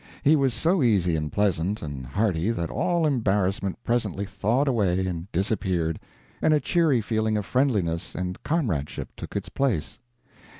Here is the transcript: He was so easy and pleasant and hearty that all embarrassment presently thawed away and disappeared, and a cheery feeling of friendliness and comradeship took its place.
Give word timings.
He 0.23 0.35
was 0.35 0.51
so 0.51 0.81
easy 0.81 1.15
and 1.15 1.31
pleasant 1.31 1.83
and 1.83 2.03
hearty 2.07 2.49
that 2.49 2.71
all 2.71 3.05
embarrassment 3.05 3.77
presently 3.83 4.25
thawed 4.25 4.67
away 4.67 5.05
and 5.05 5.31
disappeared, 5.31 5.99
and 6.41 6.55
a 6.55 6.59
cheery 6.59 7.01
feeling 7.01 7.37
of 7.37 7.45
friendliness 7.45 8.15
and 8.15 8.41
comradeship 8.41 9.09
took 9.15 9.35
its 9.35 9.49
place. 9.49 9.99